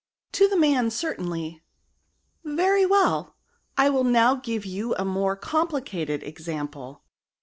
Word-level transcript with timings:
"To 0.31 0.47
the 0.47 0.57
man, 0.57 0.89
certainly," 0.89 1.61
Very 2.43 2.87
well; 2.87 3.35
I 3.77 3.91
will 3.91 4.03
now 4.03 4.33
give 4.33 4.65
you 4.65 4.95
a 4.95 5.05
more 5.05 5.35
complicated 5.35 6.23
example. 6.23 7.03